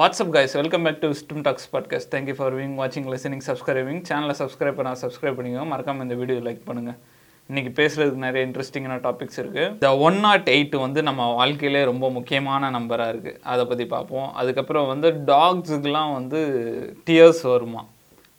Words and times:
What's up 0.00 0.30
guys 0.34 0.52
welcome 0.58 0.84
back 0.86 1.00
to 1.00 1.08
Stum 1.18 1.42
talks 1.46 1.66
podcast 1.72 2.08
thank you 2.12 2.34
for 2.36 2.54
wing 2.58 2.74
வாட்சிங் 2.78 3.08
listening 3.12 3.42
subscribing 3.46 3.98
சேனலை 4.08 4.34
subscribe 4.38 4.76
பண்ண 4.78 4.92
subscribe 5.00 5.34
பண்ணிக்கோங்க. 5.38 5.66
மறக்காமல் 5.72 6.04
இந்த 6.06 6.16
வீடியோ 6.20 6.38
லைக் 6.46 6.62
பண்ணுங்க. 6.68 6.92
இன்னைக்கு 7.48 7.70
பேசுறதுக்கு 7.80 8.22
நிறைய 8.26 8.42
இன்ட்ரெஸ்டிங்கான 8.46 8.96
டாபிக்ஸ் 9.06 9.40
இருக்குது 9.42 9.66
இந்த 9.72 9.88
ஒன் 10.06 10.18
நாட் 10.26 10.48
எயிட் 10.54 10.76
வந்து 10.84 11.02
நம்ம 11.08 11.26
வாழ்க்கையிலே 11.40 11.82
ரொம்ப 11.90 12.10
முக்கியமான 12.16 12.70
நம்பராக 12.76 13.12
இருக்குது 13.14 13.36
அதை 13.54 13.66
பற்றி 13.72 13.86
பார்ப்போம். 13.94 14.30
அதுக்கப்புறம் 14.42 14.88
வந்து 14.92 15.10
டாக்ஸுக்கெலாம் 15.32 16.14
வந்து 16.18 16.40
டியர்ஸ் 17.10 17.42
வருமா? 17.52 17.82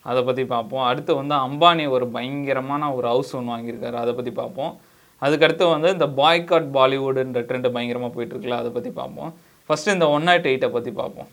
அதை 0.01 0.23
பற்றி 0.31 0.45
பார்ப்போம். 0.55 0.83
அடுத்து 0.89 1.19
வந்து 1.21 1.37
அம்பானி 1.45 1.87
ஒரு 1.97 2.07
பயங்கரமான 2.17 2.91
ஒரு 2.97 3.09
ஹவுஸ் 3.13 3.35
ஒன்று 3.41 3.53
வாங்கியிருக்காரு. 3.53 3.99
அதை 4.05 4.13
பற்றி 4.13 4.31
பார்ப்போம். 4.41 4.73
அதுக்கடுத்து 5.21 5.69
வந்து 5.75 5.91
இந்த 5.97 6.09
பாய்காட் 6.23 6.73
பாலிவுட்ன்ற 6.79 7.45
ட்ரெண்டு 7.51 7.75
பயங்கரமாக 7.77 8.13
போயிட்டுருக்குல்ல 8.17 8.61
அதை 8.63 8.73
பற்றி 8.79 8.93
பார்ப்போம். 9.01 9.31
ஃபஸ்ட்டு 9.67 9.93
இந்த 9.93 10.05
ஒன் 10.13 10.25
நாட் 10.27 10.47
எயிட்டை 10.49 10.69
பற்றி 10.75 10.91
பார்ப்போம். 10.91 11.27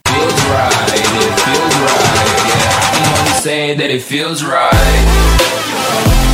Right, 0.59 0.93
it 0.93 1.35
feels 1.45 1.75
right, 1.87 2.39
yeah. 2.49 2.77
I 2.77 2.91
can 2.95 3.19
only 3.19 3.33
say 3.41 3.75
that 3.75 3.91
it 3.91 4.03
feels 4.03 4.45
right. 4.45 6.28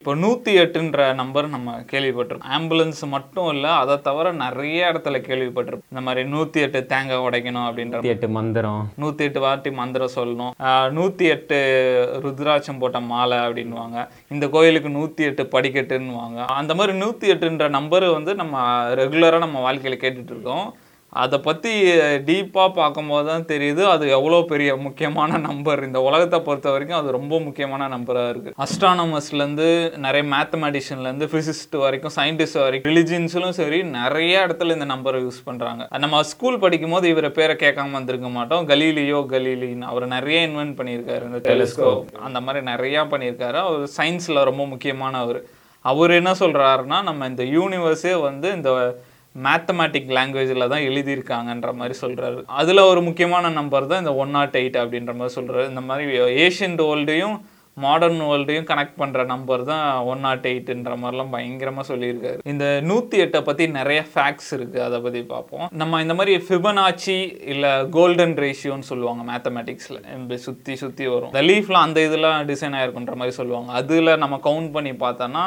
இப்போ 0.00 0.12
நூற்றி 0.20 0.52
எட்டுன்ற 0.60 1.06
நம்பர் 1.18 1.46
நம்ம 1.54 1.72
கேள்விப்பட்டிருக்கோம். 1.90 2.52
ஆம்புலன்ஸ் 2.58 3.02
மட்டும் 3.14 3.48
இல்லை 3.54 3.72
அதை 3.80 3.94
தவிர 4.06 4.30
நிறைய 4.44 4.86
இடத்துல 4.90 5.18
கேள்விப்பட்டிருப்போம். 5.26 5.90
இந்த 5.92 6.02
மாதிரி 6.06 6.22
நூற்றி 6.34 6.58
எட்டு 6.66 6.80
தேங்காய் 6.92 7.24
உடைக்கணும் 7.26 7.66
அப்படின்ற 7.66 8.00
எட்டு 8.14 8.28
மந்திரம். 8.38 8.80
நூற்றி 9.02 9.28
எட்டு 9.28 9.40
வாட்டி 9.46 9.72
மந்திரம் 9.80 10.14
சொல்லணும். 10.16 10.52
நூற்றி 10.98 11.26
எட்டு 11.34 11.58
ருத்ராட்சம் 12.24 12.80
போட்ட 12.82 13.00
மாலை 13.12 13.40
அப்படின்வாங்க 13.46 14.08
இந்த 14.34 14.48
கோயிலுக்கு 14.56 14.96
நூற்றி 14.98 15.28
எட்டு 15.30 15.44
படிக்கட்டுன்னுவாங்க. 15.56 16.40
அந்த 16.60 16.74
மாதிரி 16.80 16.94
நூற்றி 17.04 17.32
எட்டுன்ற 17.34 17.68
நம்பர் 17.78 18.06
வந்து 18.18 18.34
நம்ம 18.42 18.64
ரெகுலராக 19.02 19.46
நம்ம 19.46 19.60
வாழ்க்கையில் 19.66 20.02
கேட்டுட்டு 20.04 20.34
இருக்கோம். 20.36 20.66
அதை 21.22 21.38
பற்றி 21.46 21.70
டீப்பாக 22.28 22.70
பார்க்கும்போது 22.78 23.26
தான் 23.30 23.46
தெரியுது. 23.52 23.82
அது 23.92 24.04
எவ்வளோ 24.16 24.38
பெரிய 24.50 24.70
முக்கியமான 24.84 25.38
நம்பர் 25.46 25.80
இந்த 25.86 26.00
உலகத்தை 26.08 26.38
பொறுத்த 26.48 26.68
வரைக்கும் 26.74 26.98
அது 26.98 27.16
ரொம்ப 27.16 27.40
முக்கியமான 27.46 27.88
நம்பராக 27.94 28.32
இருக்குது 28.32 28.56
அஸ்ட்ரானமர்ஸ்லேருந்து 28.64 29.68
நிறைய 30.04 30.24
மேத்தமெட்டிஷியன்லேருந்து 30.34 31.28
ஃபிசிஸ்ட் 31.32 31.76
வரைக்கும் 31.84 32.14
சயின்டிஸ்ட் 32.18 32.60
வரைக்கும் 32.64 32.90
ரிலிஜியன்ஸ்லும் 32.92 33.56
சரி 33.60 33.80
நிறைய 33.98 34.46
இடத்துல 34.46 34.76
இந்த 34.78 34.88
நம்பரை 34.94 35.20
யூஸ் 35.26 35.40
பண்ணுறாங்க 35.48 35.88
நம்ம 36.04 36.22
ஸ்கூல் 36.32 36.62
படிக்கும் 36.64 36.96
போது 36.96 37.12
இவரை 37.14 37.32
பேரை 37.40 37.56
கேட்காம 37.64 37.96
வந்திருக்க 37.98 38.30
மாட்டோம். 38.38 38.64
கலீலியோ 38.72 39.20
கலீலின்னு 39.34 39.90
அவர் 39.92 40.06
நிறைய 40.16 40.40
இன்வென்ட் 40.48 40.78
பண்ணியிருக்காரு 40.80 41.24
இந்த 41.30 41.42
டெலிஸ்கோப் 41.50 42.16
அந்த 42.28 42.40
மாதிரி 42.46 42.64
நிறையா 42.72 43.04
பண்ணியிருக்காரு. 43.12 43.58
அவர் 43.66 43.94
சயின்ஸில் 43.98 44.46
ரொம்ப 44.50 44.64
முக்கியமானவர். 44.72 45.40
அவர் 45.84 46.18
என்ன 46.20 46.30
சொல்கிறாருன்னா 46.40 46.98
நம்ம 47.08 47.26
இந்த 47.32 47.44
யூனிவர்ஸே 47.58 48.16
வந்து 48.28 48.48
இந்த 48.56 48.70
மேத்தமேட்டிக் 49.34 50.10
லாங்குவேஜில் 50.16 50.70
தான் 50.72 50.86
எழுதியிருக்காங்கன்ற 50.88 51.72
மாதிரி 51.80 51.96
சொல்கிறாரு 52.04 52.42
அதில் 52.60 52.88
ஒரு 52.90 53.02
முக்கியமான 53.08 53.52
நம்பர் 53.60 53.90
தான் 53.92 54.02
இந்த 54.04 54.14
ஒன் 54.24 54.36
நாட் 54.38 54.58
எயிட் 54.60 54.82
அப்படின்ற 54.82 55.14
மாதிரி 55.20 55.36
சொல்கிறாரு 55.38 55.70
இந்த 55.72 55.84
மாதிரி 55.88 56.04
ஏஷியன்ட் 56.46 56.82
வேர்ல்டையும் 56.88 57.38
மாடர்ன் 57.76 58.22
வேர்ல்டையும் 58.28 58.66
கனெக்ட் 58.70 58.98
பண்ணுற 59.00 59.20
நம்பர் 59.32 59.62
தான் 59.70 59.84
ஒன் 60.12 60.22
நாட் 60.26 60.46
எயிட்ன்ற 60.50 60.94
மாதிரிலாம் 61.02 61.30
பயங்கரமாக 61.34 61.84
சொல்லியிருக்காரு. 61.90 62.40
இந்த 62.52 62.64
நூற்றி 62.88 63.16
எட்டை 63.24 63.40
பற்றி 63.48 63.64
நிறைய 63.76 64.00
ஃபேக்ட்ஸ் 64.12 64.50
இருக்குது 64.56 64.84
அதை 64.86 64.98
பற்றி 65.04 65.20
பார்ப்போம். 65.34 65.66
நம்ம 65.82 66.00
இந்த 66.04 66.14
மாதிரி 66.18 66.34
ஃபிபனாச்சி 66.46 67.16
இல்லை 67.52 67.72
கோல்டன் 67.96 68.36
ரேஷியோன்னு 68.44 68.90
சொல்லுவாங்க 68.92 69.24
மேத்தமெட்டிக்ஸில் 69.30 70.00
இப்படி 70.16 70.38
சுற்றி 70.48 70.76
சுற்றி 70.82 71.06
வரும். 71.14 71.32
இந்த 71.32 71.44
லீஃப்லாம் 71.50 71.86
அந்த 71.88 72.00
இதெல்லாம் 72.08 72.48
டிசைன் 72.52 72.76
ஆகிருக்குன்ற 72.80 73.16
மாதிரி 73.20 73.36
சொல்லுவாங்க. 73.40 73.70
அதில் 73.80 74.20
நம்ம 74.24 74.40
கவுண்ட் 74.48 74.72
பண்ணி 74.76 74.94
பார்த்தோன்னா 75.06 75.46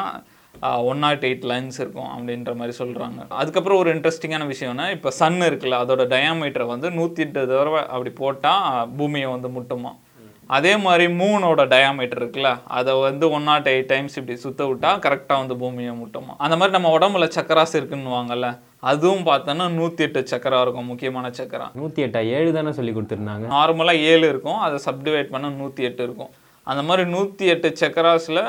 ஒன் 0.60 0.98
நாட் 0.98 1.24
எயிட் 1.24 1.44
லைன்ஸ் 1.50 1.80
இருக்கும் 1.80 2.10
அப்படின்ற 2.14 2.54
மாதிரி 2.54 2.76
சொல்கிறாங்க 2.78 3.26
அதுக்கப்புறம் 3.28 3.78
ஒரு 3.78 3.94
இன்ட்ரெஸ்டிங்கான 3.94 4.46
விஷயம்னா 4.52 4.90
இப்போ 4.90 5.10
சன் 5.10 5.40
இருக்குல்ல 5.40 5.80
அதோட 5.84 6.04
டயாமீட்டரை 6.14 6.66
வந்து 6.66 6.90
நூற்றி 6.90 7.22
எட்டு 7.22 7.46
தடவை 7.46 7.80
அப்படி 7.86 8.10
போட்டால் 8.10 8.88
பூமியை 8.96 9.28
வந்து 9.28 9.48
முட்டுமா? 9.48 9.92
அதே 10.46 10.76
மாதிரி 10.76 11.04
மூனோட 11.12 11.62
டயாமீட்டர் 11.74 12.20
இருக்குல்ல 12.22 12.58
அதை 12.64 12.94
வந்து 12.94 13.30
ஒன் 13.30 13.42
நாட் 13.42 13.66
எயிட் 13.66 13.90
டைம்ஸ் 13.92 14.16
இப்படி 14.16 14.38
சுத்த 14.38 14.64
விட்டா 14.64 14.90
கரெக்டாக 15.06 15.42
வந்து 15.42 15.56
பூமியை 15.56 15.92
முட்டுமா? 15.92 16.34
அந்த 16.38 16.56
மாதிரி 16.56 16.74
நம்ம 16.76 16.98
உடம்புல 16.98 17.28
சக்கராஸ் 17.36 17.76
இருக்குன்னு 17.78 18.16
வாங்கல்ல 18.18 18.58
அதுவும் 18.80 19.26
பார்த்தோன்னா 19.26 19.68
நூற்றி 19.68 20.04
எட்டு 20.04 20.20
சக்கரா 20.32 20.60
இருக்கும் 20.60 20.86
முக்கியமான 20.86 21.30
சக்கரா. 21.30 21.68
நூற்றி 21.74 22.04
எட்டா 22.04 22.26
ஏழு 22.26 22.52
தானே 22.52 22.72
சொல்லி 22.72 22.92
கொடுத்துருந்தாங்க. 22.92 23.46
நார்மலாக 23.56 24.02
ஏழு 24.12 24.28
இருக்கும் 24.28 24.58
அதை 24.58 24.78
சப்டிவைட் 24.86 25.32
பண்ண 25.34 25.48
நூற்றி 25.48 25.84
எட்டு 25.84 26.02
இருக்கும். 26.02 26.32
அந்த 26.66 26.82
மாதிரி 26.88 27.04
நூற்றி 27.14 27.46
எட்டு 27.52 27.68
சக்கராஸில் 27.80 28.42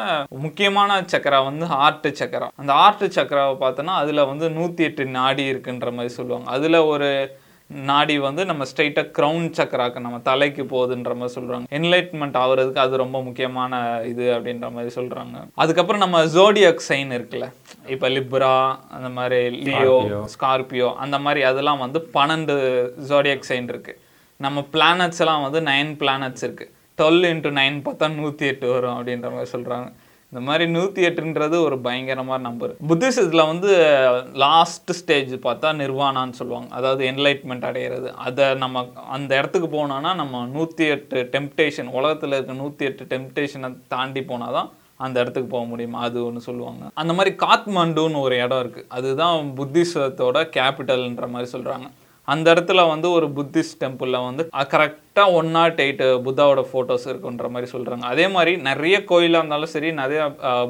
முக்கியமான 0.43 0.99
சக்கரா 1.13 1.39
வந்து 1.47 1.65
ஆர்ட் 1.85 2.07
சக்கரா 2.19 2.47
அந்த 2.61 2.73
ஆர்ட் 2.83 3.07
சக்கராவை 3.17 3.55
பார்த்தோன்னா 3.63 3.95
அதில் 4.01 4.29
வந்து 4.31 4.45
நூற்றி 4.59 4.83
எட்டு 4.89 5.05
நாடி 5.17 5.43
இருக்குன்ற 5.53 5.89
மாதிரி 5.97 6.13
சொல்லுவாங்க. 6.19 6.47
அதில் 6.55 6.87
ஒரு 6.91 7.09
நாடி 7.89 8.15
வந்து 8.25 8.41
நம்ம 8.49 8.63
ஸ்ட்ரைட்டாக 8.71 9.11
க்ரௌன் 9.17 9.45
சக்கராக்கு 9.57 10.03
நம்ம 10.05 10.17
தலைக்கு 10.27 10.63
போகுதுன்ற 10.73 11.13
மாதிரி 11.19 11.35
சொல்கிறாங்க 11.37 11.65
என்லைட்மெண்ட் 11.77 12.37
ஆகுறதுக்கு 12.41 12.81
அது 12.83 13.01
ரொம்ப 13.03 13.17
முக்கியமான 13.27 13.79
இது 14.11 14.25
அப்படின்ற 14.35 14.67
மாதிரி 14.75 14.91
சொல்கிறாங்க 14.97 15.41
அதுக்கப்புறம் 15.63 16.03
நம்ம 16.05 16.21
ஜோடியாக் 16.35 16.85
சைன் 16.89 17.11
இருக்குல்ல. 17.17 17.47
இப்போ 17.93 18.09
லிப்ரா 18.17 18.53
அந்த 18.97 19.09
மாதிரி 19.17 19.39
லியோ 19.67 19.97
ஸ்கார்பியோ 20.35 20.91
அந்த 21.05 21.19
மாதிரி 21.25 21.43
அதெல்லாம் 21.51 21.83
வந்து 21.85 22.01
பன்னெண்டு 22.17 22.55
ஜோடியாக் 23.11 23.49
சைன் 23.51 23.69
இருக்குது 23.73 24.01
நம்ம 24.39 24.65
பிளானட்ஸ் 24.75 25.21
எல்லாம் 25.25 25.45
வந்து 25.47 25.59
நைன் 25.71 25.91
பிளானட்ஸ் 26.01 26.45
இருக்குது 26.47 26.71
டுவெல் 26.97 27.29
இன்ட்டு 27.31 27.51
நைன் 27.59 27.77
பார்த்தா 27.85 28.07
நூற்றி 28.19 28.45
எட்டு 28.51 28.67
வரும் 28.73 28.97
அப்படின்ற 28.97 29.29
மாதிரி 29.35 29.53
சொல்கிறாங்க 29.55 29.87
இந்த 30.31 30.41
மாதிரி 30.47 30.65
நூற்றி 30.75 31.01
எட்டுன்றது 31.07 31.57
ஒரு 31.65 31.75
பயங்கரமான 31.85 32.41
நம்பர் 32.47 32.71
புத்திசத்தில் 32.89 33.47
வந்து 33.49 33.69
லாஸ்ட் 34.43 34.91
ஸ்டேஜ் 34.99 35.33
பார்த்தா 35.45 35.69
நிர்வாணான்னு 35.81 36.37
சொல்லுவாங்க. 36.39 36.69
அதாவது 36.77 37.01
என்லைட்மெண்ட் 37.11 37.67
அடையிறது. 37.69 38.09
அதை 38.27 38.45
நம்ம 38.63 38.83
அந்த 39.17 39.31
இடத்துக்கு 39.39 39.69
போனோன்னா 39.75 40.11
நம்ம 40.21 40.41
நூற்றி 40.55 40.85
எட்டு 40.95 41.21
டெம்டேஷன் 41.35 41.91
உலகத்தில் 41.97 42.35
இருக்க 42.37 42.55
நூற்றி 42.63 42.85
எட்டு 42.89 43.05
டெம்டேஷனை 43.13 43.69
தாண்டி 43.93 44.23
போனால் 44.31 44.57
தான் 44.57 44.71
அந்த 45.05 45.15
இடத்துக்கு 45.23 45.49
போக 45.53 45.65
முடியுமா? 45.71 46.01
அது 46.07 46.17
ஒன்று 46.27 46.47
சொல்லுவாங்க. 46.49 46.83
அந்த 47.03 47.13
மாதிரி 47.19 47.33
காத்மண்டுன்னு 47.45 48.23
ஒரு 48.25 48.37
இடம் 48.45 48.61
இருக்குது 48.63 48.89
அதுதான் 48.97 49.53
புத்திசத்தோட 49.59 50.41
கேபிட்டல்ன்ற 50.57 51.27
மாதிரி 51.35 51.49
சொல்கிறாங்க 51.55 51.87
அந்த 52.33 52.47
இடத்துல 52.53 52.83
வந்து 52.93 53.07
ஒரு 53.17 53.27
புத்திஸ்ட் 53.37 53.79
டெம்பிளில் 53.83 54.25
வந்து 54.27 54.43
கரெக்டாக 54.73 55.35
ஒன் 55.39 55.49
நாட் 55.57 55.81
எயிட் 55.85 56.03
புத்தாவோட 56.27 56.61
ஃபோட்டோஸ் 56.71 57.05
இருக்குன்ற 57.11 57.49
மாதிரி 57.55 57.69
சொல்கிறாங்க 57.75 58.05
அதே 58.13 58.25
மாதிரி 58.35 58.53
நிறைய 58.69 58.95
கோயிலாக 59.11 59.41
இருந்தாலும் 59.41 59.73
சரி 59.75 59.91
நிறைய 60.01 60.21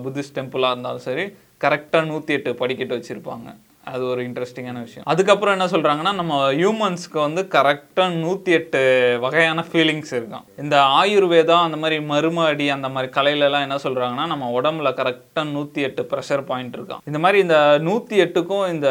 புத்திஸ்ட் 0.06 0.38
டெம்பிளாக 0.40 0.74
இருந்தாலும் 0.76 1.06
சரி 1.10 1.26
கரெக்டாக 1.64 2.10
நூற்றி 2.12 2.34
எட்டு 2.38 2.52
படிக்கட்டு 2.62 2.98
வச்சுருப்பாங்க. 2.98 3.48
அது 3.94 4.04
ஒரு 4.12 4.22
இன்ட்ரெஸ்டிங்கான 4.28 4.82
விஷயம். 4.86 5.06
அதுக்கப்புறம் 5.12 5.56
என்ன 5.58 5.68
சொல்கிறாங்கன்னா 5.74 6.14
நம்ம 6.20 6.40
ஹியூமன்ஸ்க்கு 6.60 7.20
வந்து 7.26 7.42
கரெக்டாக 7.56 8.10
நூற்றி 8.24 8.52
எட்டு 8.58 8.82
வகையான 9.26 9.66
ஃபீலிங்ஸ் 9.70 10.14
இருக்கும். 10.20 10.46
இந்த 10.64 10.76
ஆயுர்வேதா 11.00 11.58
அந்த 11.68 11.80
மாதிரி 11.84 11.98
மரும 12.12 12.46
அடி 12.52 12.68
அந்த 12.78 12.90
மாதிரி 12.96 13.10
கலையிலலாம் 13.18 13.66
என்ன 13.68 13.78
சொல்கிறாங்கன்னா 13.86 14.26
நம்ம 14.34 14.50
உடம்புல 14.60 14.92
கரெக்டாக 15.02 15.46
நூற்றி 15.56 15.82
எட்டு 15.88 16.04
ப்ரெஷர் 16.12 16.46
பாயிண்ட் 16.50 16.78
இருக்கும். 16.80 17.02
இந்த 17.12 17.22
மாதிரி 17.26 17.40
இந்த 17.46 17.58
நூற்றி 17.88 18.16
எட்டுக்கும் 18.26 18.66
இந்த 18.74 18.90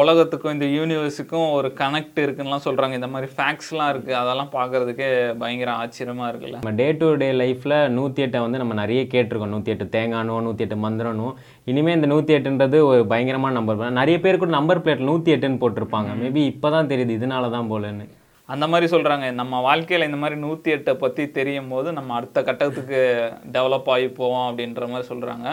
உலகத்துக்கும் 0.00 0.54
இந்த 0.56 0.68
யூனிவர்ஸுக்கும் 0.78 1.48
ஒரு 1.58 1.70
கனெக்ட் 1.82 2.20
இருக்குன்னுலாம் 2.24 2.66
சொல்கிறாங்க 2.68 3.00
இந்த 3.00 3.10
மாதிரி 3.14 3.30
ஃபேக்ட்ஸ்லாம் 3.36 3.92
இருக்குது 3.94 4.18
அதெல்லாம் 4.22 4.52
பார்க்குறதுக்கே 4.58 5.10
பயங்கர 5.44 5.72
ஆச்சரியமாக 5.82 6.30
இருக்குல்ல. 6.30 6.58
நம்ம 6.60 6.74
டே 6.82 6.88
டு 7.00 7.08
டே 7.22 7.30
லைஃப்பில் 7.42 7.76
நூற்றி 7.98 8.22
எட்டை 8.26 8.42
வந்து 8.46 8.62
நம்ம 8.62 8.74
நிறைய 8.82 9.02
கேட்டிருக்கோம். 9.14 9.54
நூற்றி 9.56 9.72
எட்டு 9.76 9.88
தேங்கானோ 9.96 10.38
நூற்றி 10.48 10.64
எட்டு 10.66 10.78
மந்திரனும் 10.86 11.34
இனிமேல் 11.72 11.96
இந்த 11.98 12.08
நூற்றி 12.12 12.32
எட்டுன்றது 12.36 12.78
ஒரு 12.90 13.02
பயங்கரமான 13.10 13.56
நம்பர் 13.58 13.98
நிறைய 14.00 14.16
பேர் 14.24 14.33
கூட 14.42 14.52
நம்பர் 14.58 14.82
பிளேட் 14.84 15.08
நூற்றி 15.10 15.32
எட்டுன்னு 15.34 15.62
போட்டிருப்பாங்க. 15.62 16.10
மேபி 16.20 16.42
இப்போ 16.52 16.68
தான் 16.74 16.90
தெரியுது 16.92 17.16
இதனால 17.18 17.50
தான் 17.56 17.70
போலன்னு. 17.72 18.06
அந்த 18.48 18.64
மாதிரி 18.72 18.86
சொல்கிறாங்க 18.94 19.26
நம்ம 19.40 19.60
வாழ்க்கையில் 19.66 20.06
இந்த 20.08 20.18
மாதிரி 20.22 20.36
நூற்றி 20.46 20.70
எட்டை 20.76 20.94
பற்றி 21.02 21.24
தெரியும் 21.38 21.70
போது 21.74 21.88
நம்ம 21.98 22.14
அடுத்த 22.18 22.38
கட்டத்துக்கு 22.48 23.00
டெவலப் 23.54 23.88
ஆகி 23.94 24.08
போவோம் 24.18 24.46
அப்படின்ற 24.48 24.88
மாதிரி 24.92 25.06
சொல்கிறாங்க 25.12 25.46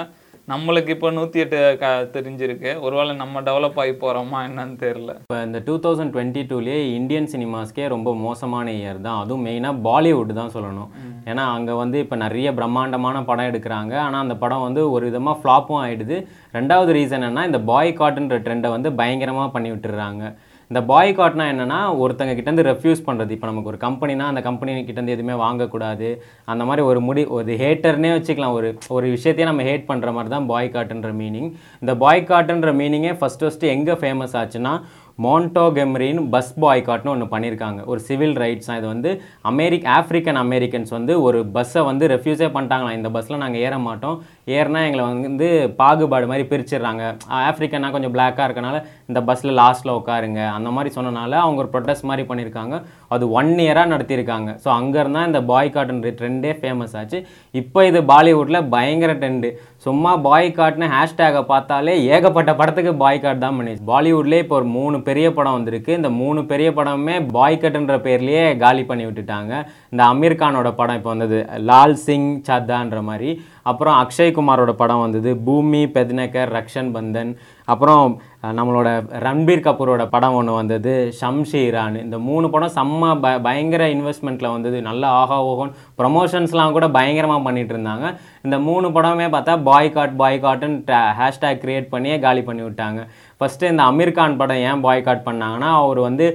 நம்மளுக்கு 0.52 0.94
இப்போ 0.96 1.10
நூற்றி 1.16 1.42
எட்டு 1.44 1.58
க 1.82 1.88
தெரிஞ்சிருக்கு. 2.14 2.72
ஒருவேளை 2.86 3.12
நம்ம 3.22 3.42
டெவலப் 3.48 3.78
ஆகி 3.82 3.94
போகிறோமா 4.04 4.40
என்னன்னு 4.48 4.76
தெரில 4.84 5.12
இப்போ 5.24 5.38
இந்த 5.48 5.60
டூ 5.68 5.76
தௌசண்ட் 5.84 6.14
டுவெண்ட்டி 6.16 6.42
டூலேயே 6.52 6.80
இந்தியன் 6.98 7.30
சினிமாஸ்க்கே 7.34 7.86
ரொம்ப 7.96 8.10
மோசமான 8.26 8.68
இயர் 8.80 9.00
தான். 9.08 9.20
அதுவும் 9.24 9.46
மெயினாக 9.48 9.82
பாலிவுட் 9.88 10.34
தான் 10.40 10.54
சொல்லணும். 10.56 10.90
ஏன்னா 11.32 11.44
அங்கே 11.58 11.74
வந்து 11.82 11.98
இப்போ 12.06 12.18
நிறைய 12.26 12.48
பிரம்மாண்டமான 12.60 13.24
படம் 13.30 13.50
எடுக்கிறாங்க. 13.52 13.94
ஆனால் 14.06 14.24
அந்த 14.26 14.38
படம் 14.44 14.66
வந்து 14.68 14.84
ஒரு 14.96 15.06
விதமாக 15.10 15.40
ஃப்ளாப்பும் 15.42 15.82
ஆயிடுது. 15.84 16.18
ரெண்டாவது 16.58 16.94
ரீசன் 17.00 17.28
என்ன 17.30 17.46
இந்த 17.52 17.62
பாய் 17.72 18.00
காட்டுன்ற 18.02 18.40
ட்ரெண்டை 18.48 18.72
வந்து 18.78 18.92
பயங்கரமாக 19.02 19.50
பண்ணி 19.58 19.72
விட்டுறாங்க 19.74 20.24
இந்த 20.72 20.82
பாய் 20.90 21.10
என்னென்னா 21.14 21.46
என்னன்னா 21.54 21.80
ஒருத்தங்க 22.02 22.34
கிட்டேருந்து 22.36 22.66
ரெஃப்யூஸ் 22.70 23.02
பண்ணுறது 23.08 23.34
இப்போ 23.36 23.48
நமக்கு 23.50 23.72
ஒரு 23.72 23.80
கம்பெனினா 23.84 24.26
அந்த 24.32 24.42
கம்பெனி 24.46 24.74
கிட்டேருந்து 24.76 25.16
எதுவுமே 25.16 25.36
வாங்கக்கூடாது. 25.44 26.10
அந்த 26.52 26.64
மாதிரி 26.70 26.86
ஒரு 26.92 27.00
முடி 27.08 27.24
ஒரு 27.38 27.58
ஹேட்டர்னே 27.64 28.12
வச்சுக்கலாம். 28.16 28.56
ஒரு 28.60 28.70
ஒரு 28.96 29.08
விஷயத்தையே 29.16 29.50
நம்ம 29.52 29.68
ஹேட் 29.70 29.90
பண்ணுற 29.92 30.16
மாதிரி 30.18 30.34
தான் 30.36 30.50
பாய் 30.54 30.74
காட்டுன்ற 30.78 31.12
மீனிங் 31.22 31.52
இந்த 31.84 31.96
பாய் 32.06 32.28
காட்டுன்ற 32.32 32.72
மீனிங்கே 32.82 33.14
ஃபஸ்ட்டு 33.22 33.48
ஃபஸ்ட்டு 33.48 33.74
எங்கே 33.76 34.00
ஃபேமஸ் 34.04 34.38
ஆச்சுன்னா 34.42 34.76
மோன்டோகெம்ரின்னு 35.24 36.22
பஸ் 36.34 36.52
பாய்காட்னு 36.64 37.12
ஒன்று 37.14 37.26
பண்ணியிருக்காங்க 37.34 37.80
ஒரு 37.92 38.00
சிவில் 38.06 38.38
ரைட்ஸ் 38.42 38.70
இது 38.78 38.88
வந்து 38.92 39.10
அமெரிக் 39.50 39.86
ஆஃப்ரிக்கன் 39.98 40.40
அமெரிக்கன்ஸ் 40.44 40.92
வந்து 40.96 41.14
ஒரு 41.26 41.40
பஸ்ஸை 41.56 41.82
வந்து 41.90 42.06
ரெஃப்யூஸே 42.14 42.48
பண்ணிட்டாங்களாம். 42.56 42.98
இந்த 43.00 43.10
பஸ்ஸில் 43.16 43.42
நாங்கள் 43.44 43.64
ஏற 43.68 43.76
மாட்டோம். 43.88 44.16
ஏறினா 44.58 44.82
எங்களை 44.88 45.04
வந்து 45.10 45.50
பாகுபாடு 45.82 46.30
மாதிரி 46.32 46.46
பிரிச்சிடுறாங்க. 46.52 47.04
ஆஃப்ரிக்கன்னா 47.50 47.92
கொஞ்சம் 47.96 48.14
பிளாக்காக 48.16 48.48
இருக்கனால 48.50 48.80
இந்த 49.12 49.22
பஸ்ஸில் 49.30 49.58
லாஸ்ட்டில் 49.62 49.96
உட்காருங்க. 50.00 50.42
அந்த 50.58 50.70
மாதிரி 50.76 50.90
சொன்னனால 50.98 51.40
அவங்க 51.44 51.62
ஒரு 51.64 51.72
ப்ரொட்டஸ்ட் 51.74 52.08
மாதிரி 52.10 52.26
பண்ணியிருக்காங்க 52.30 52.76
அது 53.16 53.24
ஒன் 53.40 53.54
இயராக 53.66 53.92
நடத்தியிருக்காங்க. 53.94 54.50
ஸோ 54.64 54.70
அங்கேருந்தான் 54.80 55.30
இந்த 55.30 55.40
பாய் 55.52 55.74
காட்டுன்ற 55.76 56.12
ட்ரெண்டே 56.20 56.52
ஃபேமஸ் 56.60 56.96
ஆச்சு. 57.00 57.20
இப்போ 57.62 57.80
இது 57.90 58.02
பாலிவுட்டில் 58.12 58.68
பயங்கர 58.76 59.14
ட்ரெண்டு 59.22 59.50
சும்மா 59.86 60.12
பாய் 60.28 60.48
காட்னு 60.60 60.88
ஹேஷ்டேகை 60.96 61.42
பார்த்தாலே 61.52 61.94
ஏகப்பட்ட 62.16 62.52
படத்துக்கு 62.60 62.92
பாய் 63.04 63.22
காட் 63.24 63.44
தான் 63.44 63.58
பண்ணிச்சு. 63.58 63.84
பாலிவுட்லேயே 63.92 64.44
இப்போ 64.46 64.56
ஒரு 64.62 64.68
மூணு 64.78 64.98
பெரிய 65.10 65.28
படம் 65.38 65.58
வந்திருக்கு. 65.58 65.92
இந்த 66.00 66.10
மூணு 66.22 66.40
பெரிய 66.52 66.70
படமே 66.80 67.16
பாய் 67.38 67.62
கட்டுன்ற 67.64 67.96
பேர்லேயே 68.08 68.46
காலி 68.64 68.84
பண்ணி 68.92 69.06
விட்டுட்டாங்க. 69.08 69.54
இந்த 69.94 70.04
அமீர் 70.12 70.42
கானோட 70.44 70.72
படம் 70.82 71.00
இப்போ 71.00 71.12
வந்தது. 71.16 71.40
லால் 71.72 71.98
சிங் 72.06 72.30
சத்தான்ற 72.50 73.02
மாதிரி. 73.10 73.32
அப்புறம் 73.64 73.96
அக்ஷய் 74.04 74.36
குமாரோட 74.38 74.72
படம் 74.72 75.00
வந்தது. 75.00 75.38
பூமி 75.38 75.84
பெத்னகர் 75.86 76.52
ரக்ஷன் 76.58 76.92
பந்தன். 76.96 77.32
அப்புறம் 77.66 78.22
நம்மளோட 78.58 78.90
ரன்பீர் 79.26 79.66
கபூரோட 79.66 80.06
படம் 80.10 80.34
ஒன்று 80.34 80.54
வந்தது. 80.54 81.14
ஷம்ஷீரான் 81.22 81.98
இந்த 82.04 82.18
மூணு 82.18 82.50
படம் 82.50 82.76
செம்ம 82.76 83.20
ப 83.20 83.40
பயங்கர 83.40 83.88
இன்வெஸ்ட்மெண்ட்டில் 83.96 84.52
வந்தது. 84.52 84.82
நல்ல 84.82 85.08
ஆஹா 85.08 85.38
ஓஹோன் 85.44 85.74
ப்ரொமோஷன்ஸ்லாம் 85.98 86.72
கூட 86.72 86.90
பயங்கரமாக 86.90 87.42
பண்ணிட்டு 87.48 87.76
இருந்தாங்க. 87.76 88.08
இந்த 88.48 88.58
மூணு 88.68 88.88
படமே 88.96 89.28
பார்த்தா 89.36 89.56
பாய் 89.70 89.92
காட் 89.96 90.16
பாய் 90.22 90.38
காட்டுன்னு 90.46 91.00
ஹேஷ்டேக் 91.20 91.62
க்ரியேட் 91.64 91.92
பண்ணியே 91.94 92.16
காலி 92.26 92.42
பண்ணி 92.48 92.64
விட்டாங்க. 92.68 93.02
ஃபஸ்ட்டு 93.40 93.70
இந்த 93.72 93.84
அமீர் 93.92 94.12
கான் 94.18 94.38
படம் 94.40 94.62
ஏன் 94.70 94.82
பாய் 94.86 95.04
காட் 95.06 95.24
பண்ணாங்கன்னா 95.28 95.70
அவர் 95.82 96.00
வந்து 96.08 96.26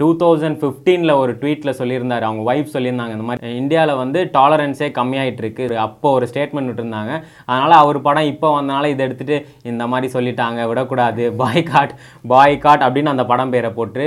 டூ 0.00 0.08
தௌசண்ட் 0.22 0.58
ஃபிஃப்டீனில் 0.60 1.12
ஒரு 1.22 1.32
ட்வீட்டில் 1.40 1.76
சொல்லியிருந்தார். 1.80 2.26
அவங்க 2.28 2.42
ஒய்ஃப் 2.50 2.72
சொல்லியிருந்தாங்க 2.76 3.16
இந்த 3.16 3.26
மாதிரி 3.28 3.52
இந்தியாவில் 3.62 4.00
வந்து 4.02 4.20
டாலரன்ஸே 4.36 4.88
கம்மியாயிட்டு 4.98 5.42
இருக்கு 5.44 5.66
அப்போ 5.86 6.10
ஒரு 6.18 6.28
ஸ்டேட்மெண்ட் 6.32 6.70
விட்டுருந்தாங்க. 6.70 7.12
அதனால் 7.50 7.76
அவர் 7.82 7.98
படம் 8.08 8.30
இப்போ 8.32 8.50
வந்தனால 8.58 8.90
இதை 8.94 9.02
எடுத்துகிட்டு 9.08 9.38
இந்த 9.72 9.86
மாதிரி 9.92 10.10
சொல்லிட்டாங்க 10.16 10.68
விடக்கூடாது 10.72 11.24
பாய் 11.42 11.64
காட் 11.72 11.94
பாய் 12.34 12.62
காட் 12.66 12.84
அப்படின்னு 12.88 13.14
அந்த 13.14 13.26
படம் 13.32 13.54
பேரை 13.54 13.72
போட்டு 13.78 14.04